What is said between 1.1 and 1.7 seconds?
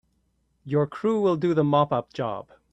will do the